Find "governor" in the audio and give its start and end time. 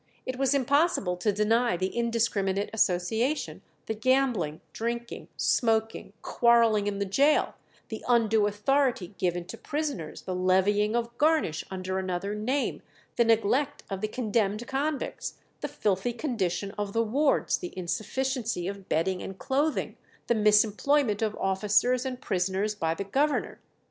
23.03-23.59